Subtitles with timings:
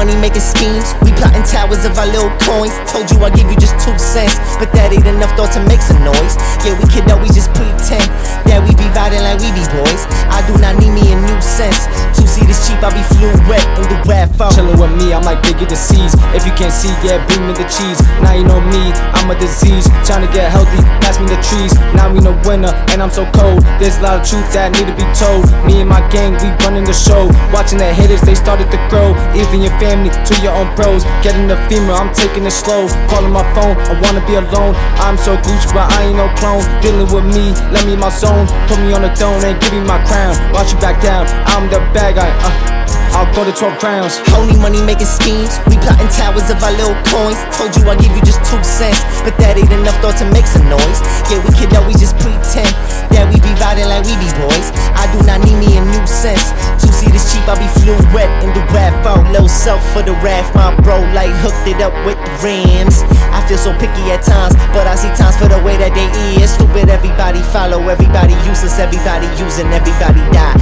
[0.00, 0.96] money making schemes.
[1.04, 2.72] We plotting towers of our little coins.
[2.88, 5.84] Told you I give you just two cents, but that ain't enough thought to make
[5.84, 6.40] some noise.
[6.64, 8.08] Yeah, we kid always just pretend
[8.48, 10.02] that we be riding like we be boys.
[10.32, 11.84] I do not need me a new sense.
[12.16, 14.56] Two seaters cheap, I be flew wet in the RAV4.
[14.56, 16.16] Chillin' with me, I'm like Cease.
[16.32, 18.00] If you can't see, yeah, bring me the cheese.
[18.24, 19.84] Now you know me, I'm a disease.
[20.08, 21.76] Trying to get healthy, pass me the trees.
[21.92, 23.60] Now we know winner, and I'm so cold.
[23.76, 25.44] There's a lot of truth that need to be told.
[25.68, 27.28] Me and my gang, we running the show.
[27.52, 29.12] Watching the haters, they started to grow.
[29.36, 31.04] Even your family, to your own bros.
[31.20, 32.88] Getting the female, I'm taking it slow.
[33.12, 34.72] Calling my phone, I wanna be alone.
[34.96, 36.64] I'm so Gucci, but I ain't no clone.
[36.80, 38.48] Dealing with me, let me in my zone.
[38.64, 40.32] Put me on the throne and give me my crown.
[40.52, 42.30] Watch you back down, I'm the bad guy.
[42.40, 42.79] Uh.
[43.16, 44.20] I'll go to 12 rounds.
[44.36, 45.58] Only money making schemes.
[45.66, 47.38] We plotting towers of our little coins.
[47.54, 50.46] Told you I give you just two cents, but that ain't enough thought to make
[50.46, 50.98] some noise.
[51.28, 52.70] Yeah, we kid always just pretend
[53.10, 54.70] that we be riding like we be boys.
[54.94, 56.54] I do not need me a new sense.
[56.78, 57.68] Two seaters cheap, I be
[58.14, 59.26] wet in the rap out.
[59.32, 63.02] Low self for the raft, my bro like hooked it up with the rims.
[63.34, 66.08] I feel so picky at times, but I see times for the way that they
[66.38, 66.54] is.
[66.54, 70.54] Stupid, everybody follow, everybody useless, everybody using, everybody die,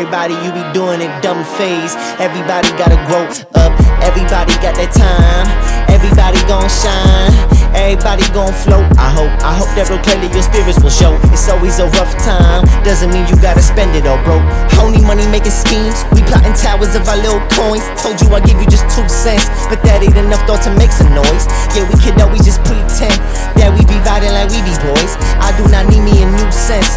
[0.00, 0.32] everybody.
[0.32, 1.92] You be doing it dumb phase.
[2.16, 3.28] Everybody gotta grow
[3.60, 3.76] up.
[4.00, 5.44] Everybody got that time.
[5.92, 7.36] Everybody gon' shine.
[7.76, 8.88] Everybody gon' float.
[8.96, 11.20] I hope, I hope that real clearly your spirits will show.
[11.28, 12.64] It's always a rough time.
[12.80, 14.40] Doesn't mean you gotta spend it all, bro.
[14.80, 16.00] Only money making schemes.
[16.16, 17.84] We plotting towers of our little coins.
[18.00, 20.96] Told you I give you just two cents, but that ain't enough thought to make
[20.96, 21.44] some noise.
[21.76, 23.20] Yeah, we kid always just pretend
[23.60, 25.12] that we be riding like we be boys.
[25.44, 26.96] I do not need me a new sense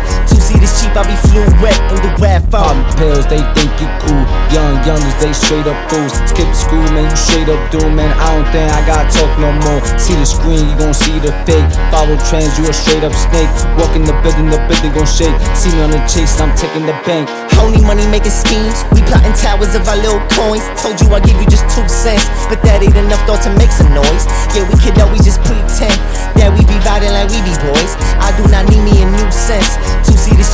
[0.94, 2.70] thought we flew in the wet fall.
[2.70, 4.24] Popping pills, they think it cool.
[4.54, 6.14] Young youngers, they straight up fools.
[6.30, 8.14] Skip school, man, you straight up doom, man.
[8.14, 9.82] I don't think I got talk no more.
[9.98, 11.66] See the screen, you gon' see the fake.
[11.90, 13.50] Follow trends, you a straight up snake.
[13.82, 15.34] Walk in the building, the building gon' shake.
[15.58, 17.26] See me on the chase, I'm taking the bank.
[17.58, 18.86] Holy money making schemes.
[18.94, 20.64] We plotting towers of our little coins.
[20.78, 23.74] Told you I give you just two cents, but that ain't enough though to make
[23.74, 24.24] some noise.
[24.54, 25.98] Yeah, we could we just pretend
[26.38, 27.94] that we be riding like we be boys.
[28.22, 29.78] I do not need me a new sense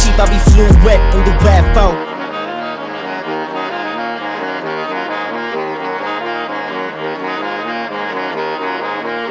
[0.09, 2.08] sheep, I be fluent in the RAV4.